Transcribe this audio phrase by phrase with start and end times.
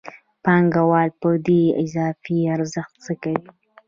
[0.43, 3.49] پانګوال په دې اضافي ارزښت څه کوي